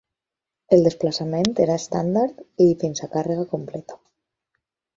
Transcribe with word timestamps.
El 0.77 0.85
desplaçament 0.87 1.51
era 1.67 1.75
estàndard 1.81 2.41
i 2.67 2.69
fins 2.85 3.07
a 3.07 3.11
càrrega 3.19 3.47
completa. 3.55 4.03